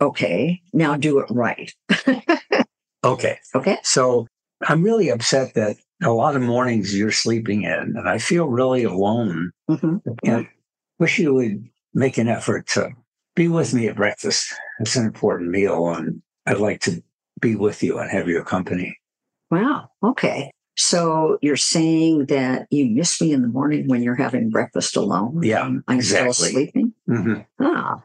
[0.00, 0.60] Okay.
[0.72, 1.72] Now do it right.
[3.04, 3.38] okay.
[3.54, 3.78] Okay.
[3.82, 4.26] So
[4.66, 8.84] I'm really upset that a lot of mornings you're sleeping in and I feel really
[8.84, 9.50] alone.
[9.70, 9.96] Mm-hmm.
[10.24, 10.48] And
[10.98, 12.90] wish you would make an effort to
[13.34, 14.52] be with me at breakfast.
[14.80, 17.02] It's an important meal, and I'd like to
[17.40, 18.96] be with you and have your company.
[19.50, 19.90] Wow.
[20.02, 20.50] Okay.
[20.76, 25.42] So you're saying that you miss me in the morning when you're having breakfast alone?
[25.42, 25.62] Yeah.
[25.62, 26.32] I'm exactly.
[26.32, 26.94] still sleeping?
[27.08, 27.40] Mm-hmm.
[27.60, 28.04] Ah.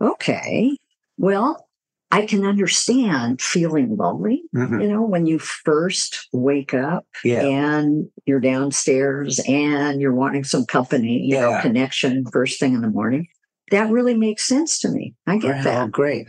[0.00, 0.76] Okay.
[1.18, 1.68] Well,
[2.12, 4.80] I can understand feeling lonely, mm-hmm.
[4.80, 7.42] you know, when you first wake up yeah.
[7.42, 11.42] and you're downstairs and you're wanting some company, you yeah.
[11.42, 13.28] know, connection first thing in the morning.
[13.70, 15.14] That really makes sense to me.
[15.26, 15.90] I get that.
[15.90, 16.28] Great.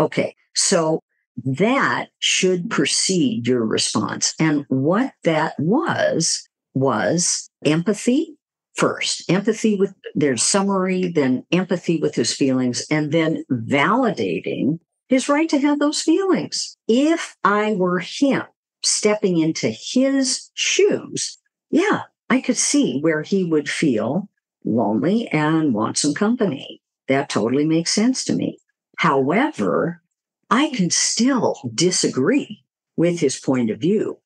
[0.00, 0.34] Okay.
[0.54, 1.00] So
[1.44, 4.34] that should precede your response.
[4.38, 8.36] And what that was, was empathy
[8.74, 9.30] first.
[9.30, 15.58] Empathy with their summary, then empathy with his feelings, and then validating his right to
[15.58, 16.76] have those feelings.
[16.88, 18.42] If I were him
[18.82, 21.38] stepping into his shoes,
[21.70, 24.28] yeah, I could see where he would feel
[24.64, 26.80] lonely and want some company.
[27.08, 28.58] That totally makes sense to me.
[28.98, 30.02] However,
[30.50, 32.64] I can still disagree
[32.96, 34.18] with his point of view.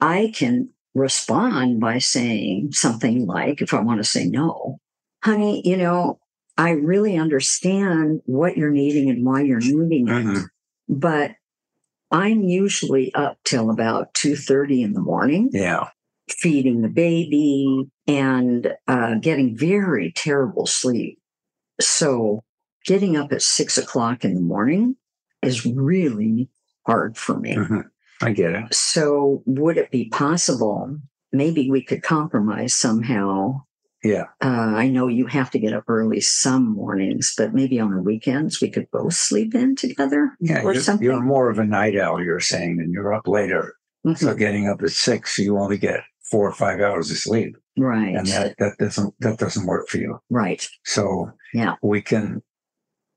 [0.00, 4.78] I can respond by saying something like, if I want to say no,
[5.22, 6.18] honey, you know,
[6.56, 10.10] I really understand what you're needing and why you're needing it.
[10.10, 10.44] Mhm.
[10.88, 11.32] But
[12.10, 15.88] I'm usually up till about 2.30 in the morning, Yeah.
[16.28, 21.18] feeding the baby and uh, getting very terrible sleep.
[21.80, 22.42] So
[22.86, 24.96] getting up at six o'clock in the morning
[25.42, 26.48] is really
[26.86, 27.54] hard for me.
[27.54, 27.84] Mhm.
[28.22, 28.74] I get it.
[28.74, 30.96] So would it be possible?
[31.32, 33.62] Maybe we could compromise somehow.
[34.02, 34.24] Yeah.
[34.42, 38.00] Uh, I know you have to get up early some mornings, but maybe on the
[38.02, 40.62] weekends we could both sleep in together Yeah.
[40.62, 41.04] or You're, something.
[41.04, 43.74] you're more of a night owl, you're saying, and you're up later.
[44.06, 44.16] Mhm.
[44.18, 47.56] So getting up at six, you only get four or five hours of sleep.
[47.78, 48.14] right.
[48.16, 50.20] And that, that doesn't that doesn't work for you.
[50.30, 50.66] right.
[50.84, 51.74] So Yeah.
[51.82, 52.42] we can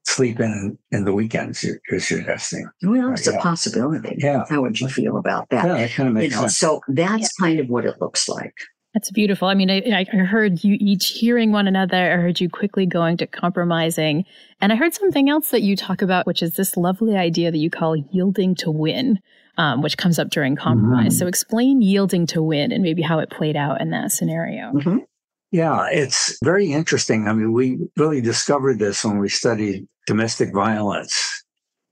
[0.05, 2.67] sleep in in the weekends, you're, you're suggesting.
[2.83, 3.33] Well, it's Yeah.
[3.37, 4.15] a possibility.
[4.17, 4.43] Yeah.
[4.49, 5.65] How would you feel about that?
[5.65, 6.57] Yeah, that kind of you makes know, sense.
[6.57, 8.53] so that's kind of what it looks like.
[8.93, 9.47] That's beautiful.
[9.47, 12.11] I mean, I, I heard you each hearing one another.
[12.11, 14.25] I heard you quickly going to compromising.
[14.59, 17.57] And I heard something else that you talk about, which is this lovely idea that
[17.57, 19.19] you call yielding to win,
[19.57, 21.15] um, which comes up during compromise.
[21.15, 21.19] Mhm.
[21.19, 24.71] So explain yielding to win and maybe how it played out in that scenario.
[24.73, 25.05] Mhm.
[25.51, 27.27] Yeah, it's very interesting.
[27.27, 31.43] I mean, we really discovered this when we studied domestic violence.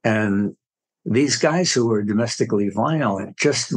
[0.03, 0.53] And
[1.05, 3.73] these guys who were domestically violent just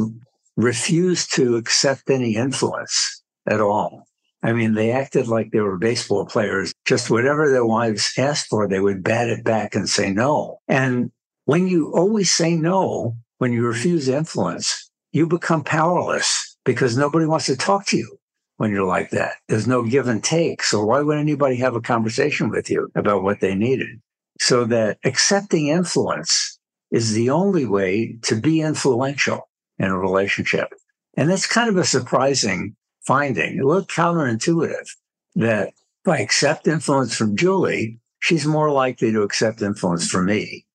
[0.55, 4.05] refused to accept any influence at all.
[4.41, 6.73] I mean, they acted like they were baseball players.
[6.85, 10.59] Just whatever their wives asked for, they would bat it back and say no.
[10.67, 11.11] And
[11.45, 17.45] when you always say no, when you refuse influence, you become powerless because nobody wants
[17.47, 18.17] to talk to you
[18.57, 19.33] when you're like that.
[19.47, 20.63] There's no give and take.
[20.63, 23.99] So why would anybody have a conversation with you about what they needed?
[24.39, 26.59] So that accepting influence
[26.91, 30.69] is the only way to be influential in a relationship.
[31.15, 34.87] And that's kind of a surprising finding, a little counterintuitive
[35.35, 40.65] that if I accept influence from Julie, she's more likely to accept influence from me.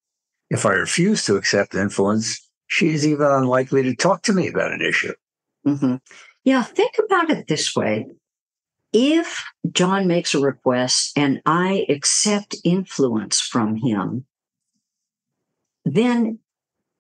[0.50, 4.82] If I refuse to accept influence, she's even unlikely to talk to me about an
[4.82, 5.14] issue.
[5.64, 5.96] hmm
[6.44, 8.06] Yeah, think about it this way.
[8.92, 14.24] If John makes a request and I accept influence from him,
[15.84, 16.38] then,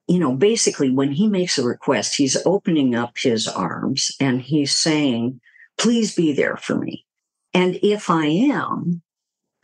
[0.06, 4.76] you know, basically when he makes a request, he's opening up his arms and he's
[4.76, 5.40] saying,
[5.78, 7.06] please be there for me.
[7.54, 9.02] And if I am,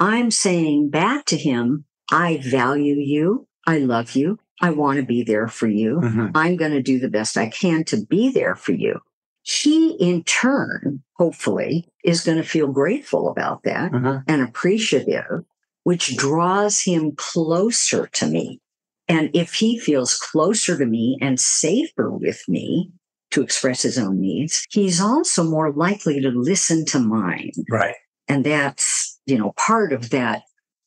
[0.00, 3.46] I'm saying back to him, I value you.
[3.66, 4.38] I love you.
[4.60, 6.00] I want to be there for you.
[6.02, 6.30] Mhm.
[6.34, 9.00] I'm going to do the best I can to be there for you.
[9.42, 14.22] He, in turn, hopefully, is going to feel grateful about that Mhm.
[14.26, 15.44] and appreciative,
[15.82, 18.60] which draws him closer to me.
[19.06, 22.90] And if he feels closer to me and safer with me
[23.32, 27.50] to express his own needs, he's also more likely to listen to mine.
[27.70, 27.96] Right.
[28.28, 30.42] And that's, you know, part of that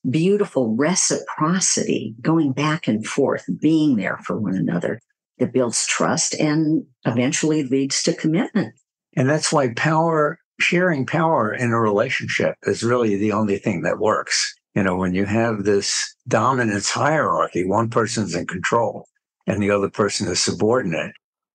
[0.10, 5.00] beautiful reciprocity going back and forth, being there for one another
[5.40, 8.74] that builds trust and eventually leads to commitment.
[9.16, 14.00] And that's why power, sharing power in a relationship is really the only thing that
[14.00, 14.56] works.
[14.76, 19.08] You know, when you have this dominance hierarchy, one person's in control
[19.48, 21.14] and the other person is subordinate,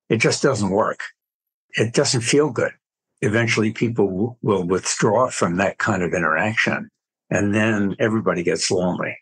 [0.09, 0.99] it just doesn't work.
[1.75, 2.71] It doesn't feel good.
[3.21, 6.89] Eventually, people will withdraw from that kind of interaction.
[7.29, 9.17] And then everybody gets lonely.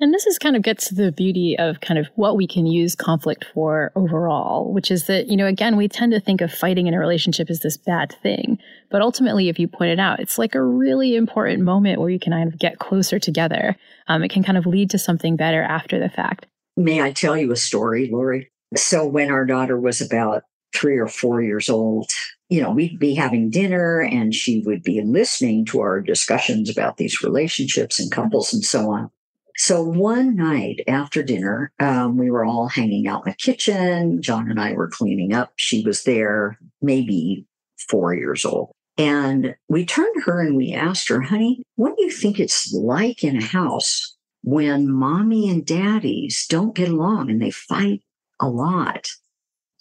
[0.00, 2.66] And this is kind of gets to the beauty of kind of what we can
[2.66, 6.52] use conflict for overall, which is that, you know, again, we tend to think of
[6.52, 8.58] fighting in a relationship as this bad thing.
[8.90, 12.18] But ultimately, if you point it out, it's like a really important moment where you
[12.18, 13.76] can kind of get closer together.
[14.08, 16.46] Um, it can kind of lead to something better after the fact.
[16.76, 18.50] May I tell you a story, Laurie?
[18.74, 20.42] So when our daughter was about
[20.74, 22.10] three or four years old,
[22.48, 26.96] you know, we'd be having dinner and she would be listening to our discussions about
[26.96, 29.10] these relationships and couples and so on.
[29.56, 34.20] So one night after dinner, um, we were all hanging out in the kitchen.
[34.20, 35.52] John and I were cleaning up.
[35.56, 37.46] She was there, maybe
[37.88, 38.72] four years old.
[38.96, 42.72] And we turned to her and we asked her, honey, what do you think it's
[42.72, 48.02] like in a house when mommy and daddies don't get along and they fight
[48.40, 49.08] a lot?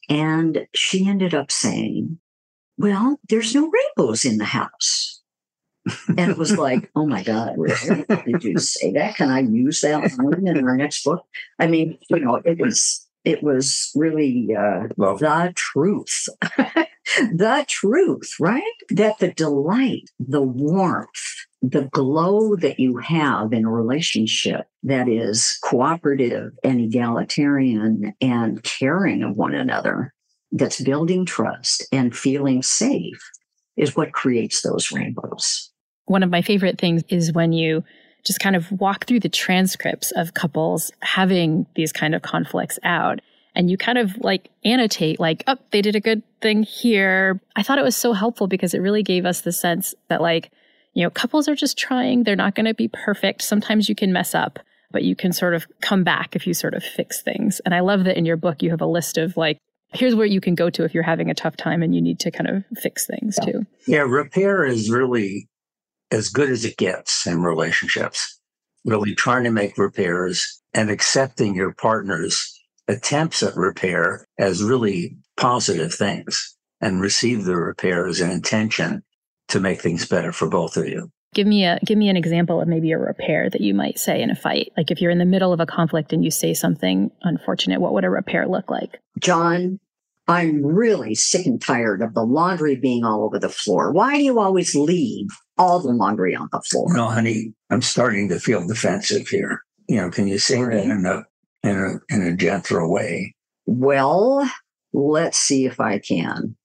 [0.09, 2.19] And she ended up saying,
[2.77, 5.21] well, there's no rainbows in the house.
[6.07, 8.05] And it was like, oh my God, really?
[8.25, 9.15] Did you say that?
[9.15, 11.25] Can I use that line in our next book?
[11.59, 16.27] I mean, you know, it was it was really uh, the truth.
[17.17, 18.63] the truth, right?
[18.89, 21.07] That the delight, the warmth,
[21.61, 29.23] the glow that you have in a relationship that is cooperative and egalitarian and caring
[29.23, 30.12] of one another,
[30.53, 33.21] that's building trust and feeling safe,
[33.75, 35.71] is what creates those rainbows.
[36.05, 37.83] one of my favorite things is when you
[38.23, 43.19] just kind of walk through the transcripts of couples having these kind of conflicts out
[43.55, 47.39] and you kind of like annotate like oh they did a good thing here.
[47.55, 50.51] I thought it was so helpful because it really gave us the sense that like
[50.93, 52.23] you know couples are just trying.
[52.23, 53.41] They're not going to be perfect.
[53.41, 54.59] Sometimes you can mess up
[54.91, 57.59] but you can sort of come back if you sort of fix things.
[57.65, 59.57] And i love that in your book you have a list of like
[59.93, 62.19] here's where you can go to if you're having a tough time and you need
[62.19, 63.51] to kind of fix things yeah.
[63.51, 65.47] too yeah repair is really
[66.11, 68.39] as good as it gets in relationships
[68.85, 75.93] really trying to make repairs and accepting your partner's attempts at repair as really positive
[75.93, 79.03] things and receive the repair as an intention
[79.47, 81.09] to make things better for both of you.
[81.33, 84.21] Give me a give me an example of maybe a repair that you might say
[84.21, 84.71] in a fight.
[84.77, 87.93] Like if you're in the middle of a conflict and you say something unfortunate, what
[87.93, 88.99] would a repair look like?
[89.19, 89.79] John,
[90.27, 93.91] I'm really sick and tired of the laundry being all over the floor.
[93.91, 95.27] Why do you always leave
[95.57, 96.93] all the laundry on the floor?
[96.93, 99.61] No, honey, I'm starting to feel defensive here.
[99.89, 101.23] You know, can you say that in a
[101.67, 103.35] in a in a gentler way?
[103.65, 104.49] Well,
[104.93, 106.55] let's see if I can.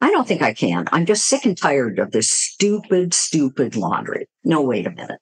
[0.00, 0.86] I don't think I can.
[0.92, 4.28] I'm just sick and tired of this stupid, stupid laundry.
[4.44, 5.20] No, wait a minute.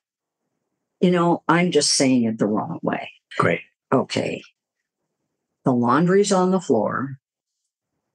[1.00, 3.10] You know, I'm just saying it the wrong way.
[3.38, 3.60] Great.
[3.92, 4.42] Okay.
[5.64, 7.18] The laundry's on the floor.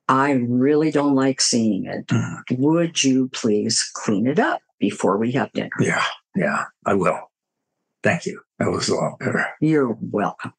[0.08, 2.08] I really don't like seeing it.
[2.08, 2.42] Mhm.
[2.58, 5.70] Would you please clean it up before we have dinner?
[5.80, 6.04] Yeah,
[6.36, 7.32] yeah, I will.
[8.02, 8.42] Thank you.
[8.58, 9.46] That was a lot better.
[9.62, 10.54] You're welcome.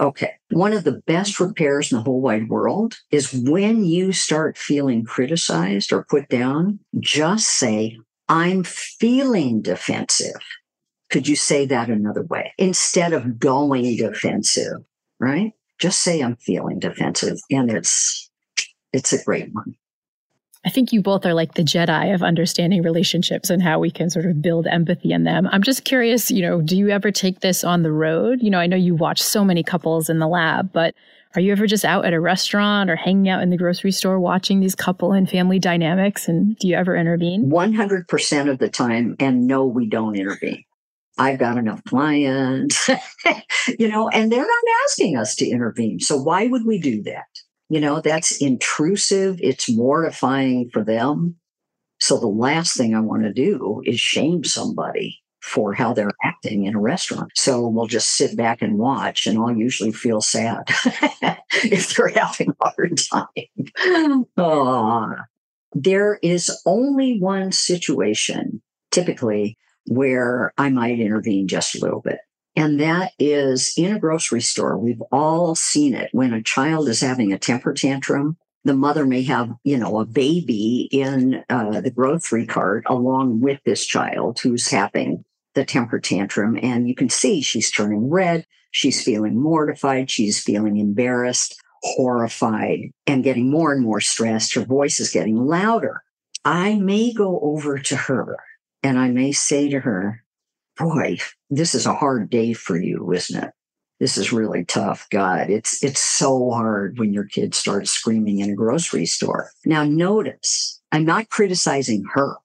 [0.00, 0.32] Okay.
[0.50, 1.44] One of the best mm-hmm.
[1.44, 6.80] repairs in the whole wide world is when you start feeling criticized or put down,
[6.98, 10.40] just say, I'm feeling defensive.
[11.10, 12.52] Could you say that another way?
[12.58, 14.78] Instead of going defensive,
[15.20, 15.52] right?
[15.78, 17.38] Just say I'm feeling defensive.
[17.50, 18.30] And it's
[18.92, 19.74] it's a great one.
[20.66, 24.08] I think you both are like the Jedi of understanding relationships and how we can
[24.08, 25.46] sort of build empathy in them.
[25.52, 28.42] I'm just curious, you know, do you ever take this on the road?
[28.42, 30.94] You know, I know you watch so many couples in the lab, but
[31.34, 34.18] are you ever just out at a restaurant or hanging out in the grocery store
[34.18, 36.28] watching these couple and family dynamics?
[36.28, 37.50] And do you ever intervene?
[37.50, 39.16] 100% of the time.
[39.18, 40.64] And no, we don't intervene.
[41.18, 42.88] I've got enough clients,
[43.78, 46.00] you know, and they're not asking us to intervene.
[46.00, 47.26] So why would we do that?
[47.74, 49.40] You know, that's intrusive.
[49.42, 51.34] It's mortifying for them.
[51.98, 56.66] So the last thing I want to do is shame somebody for how they're acting
[56.66, 57.32] in a restaurant.
[57.34, 60.68] So we'll just sit back and watch, and I'll usually feel sad
[61.64, 64.24] if they're having a hard time.
[64.38, 65.16] Aw.
[65.72, 68.62] there is only one situation
[68.92, 72.18] typically where I might intervene just a little bit.
[72.56, 74.78] And that is in a grocery store.
[74.78, 78.36] We've all seen it when a child is having a temper tantrum.
[78.64, 83.60] The mother may have, you know, a baby in uh, the grocery cart along with
[83.64, 85.24] this child who's having
[85.54, 86.58] the temper tantrum.
[86.62, 88.46] And you can see she's turning red.
[88.70, 90.10] She's feeling mortified.
[90.10, 94.54] She's feeling embarrassed, horrified, and getting more and more stressed.
[94.54, 96.02] Her voice is getting louder.
[96.44, 98.38] I may go over to her
[98.82, 100.23] and I may say to her,
[100.78, 101.18] boy,
[101.50, 103.50] this is a hard day for you, isn't it?
[104.00, 105.06] This is really tough.
[105.10, 109.50] God, it's it's so hard when your kid starts screaming in a grocery store.
[109.64, 112.36] Now notice, I'm not criticizing her,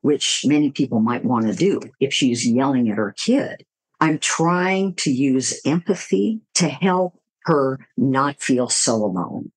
[0.00, 3.64] which many people might want to do if she's yelling at her kid.
[4.00, 9.52] I'm trying to use empathy to help her not feel so alone.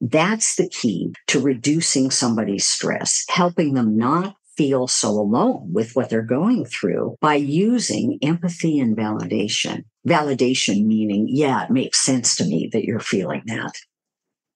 [0.00, 6.10] That's the key to reducing somebody's stress, helping them not feel so alone with what
[6.10, 9.84] they're going through by using empathy and validation.
[10.06, 13.72] Validation meaning, yeah, it makes sense to me that you're feeling that.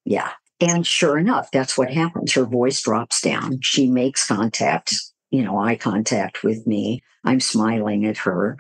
[0.05, 0.31] Yeah.
[0.61, 2.33] And sure enough, that's what happens.
[2.33, 3.59] Her voice drops down.
[3.63, 4.95] She makes contact,
[5.31, 7.03] you know, eye contact with me.
[7.25, 8.57] I'm smiling at her.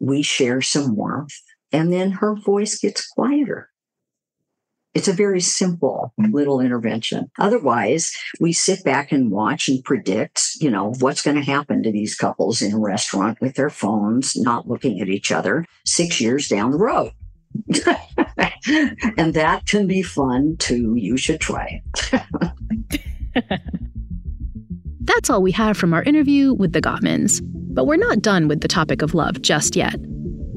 [0.00, 1.34] We share some warmth
[1.72, 3.70] and then her voice gets quieter.
[4.94, 6.32] It's a very simple mm.
[6.32, 7.30] little intervention.
[7.38, 11.92] Otherwise, we sit back and watch and predict, you know, what's going to happen to
[11.92, 16.48] these couples in a restaurant with their phones, not looking at each other six years
[16.48, 17.12] down the road.
[19.16, 20.94] and that can be fun too.
[20.96, 21.82] You should try
[22.12, 22.22] it.
[25.00, 27.40] That's all we have from our interview with the Gottmans.
[27.44, 29.94] But we're not done with the topic of love just yet.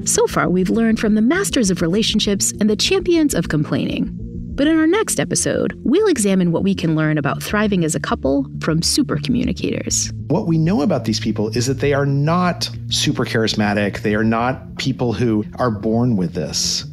[0.04, 4.18] So far, we've learned from the masters of relationships and the champions of complaining.
[4.62, 7.98] But in our next episode, we'll examine what we can learn about thriving as a
[7.98, 10.12] couple from super communicators.
[10.28, 14.02] What we know about these people is that they are not super charismatic.
[14.02, 16.84] They are not people who are born with this.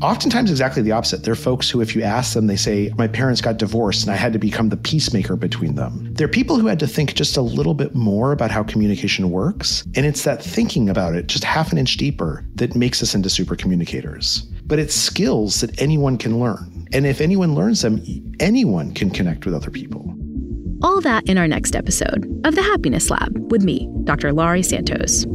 [0.00, 1.24] Oftentimes, exactly the opposite.
[1.24, 4.16] They're folks who, if you ask them, they say, My parents got divorced and I
[4.16, 6.14] had to become the peacemaker between them.
[6.14, 9.82] They're people who had to think just a little bit more about how communication works.
[9.96, 13.28] And it's that thinking about it just half an inch deeper that makes us into
[13.28, 14.42] super communicators.
[14.66, 16.77] But it's skills that anyone can learn.
[16.92, 18.02] And if anyone learns them,
[18.40, 20.14] anyone can connect with other people.
[20.82, 24.32] All that in our next episode of The Happiness Lab with me, Dr.
[24.32, 25.26] Laurie Santos.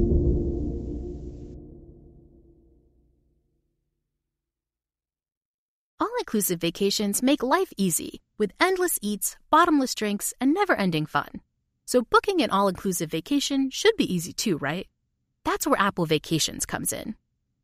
[5.99, 11.41] All inclusive vacations make life easy with endless eats, bottomless drinks, and never ending fun.
[11.85, 14.87] So, booking an all inclusive vacation should be easy too, right?
[15.43, 17.15] That's where Apple Vacations comes in.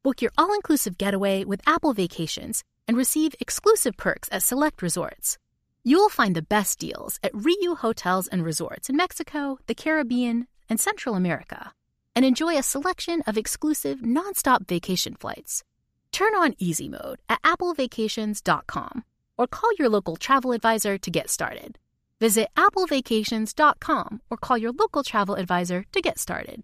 [0.03, 5.37] Book your all inclusive getaway with Apple Vacations and receive exclusive perks at select resorts.
[5.83, 10.79] You'll find the best deals at Riu Hotels and Resorts in Mexico, the Caribbean, and
[10.79, 11.73] Central America,
[12.15, 15.63] and enjoy a selection of exclusive nonstop vacation flights.
[16.11, 19.03] Turn on easy mode at applevacations.com
[19.37, 21.77] or call your local travel advisor to get started.
[22.19, 26.63] Visit applevacations.com or call your local travel advisor to get started.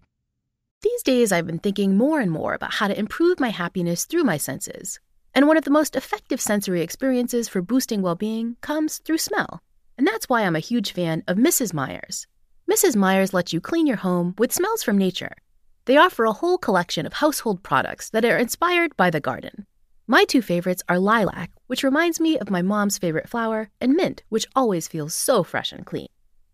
[0.82, 4.24] These days, I've been thinking more and more about how to improve my happiness through
[4.24, 4.98] my senses.
[5.36, 9.60] And one of the most effective sensory experiences for boosting well being comes through smell.
[9.98, 11.74] And that's why I'm a huge fan of Mrs.
[11.74, 12.26] Meyer's.
[12.70, 12.96] Mrs.
[12.96, 15.36] Meyer's lets you clean your home with smells from nature.
[15.84, 19.66] They offer a whole collection of household products that are inspired by the garden.
[20.06, 24.22] My two favorites are lilac, which reminds me of my mom's favorite flower, and mint,
[24.30, 26.08] which always feels so fresh and clean.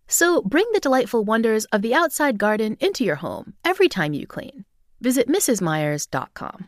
[0.09, 4.27] So bring the delightful wonders of the outside garden into your home every time you
[4.27, 4.65] clean.
[4.99, 6.67] Visit MrsMeyers.com.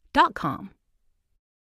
[0.13, 0.71] dot com.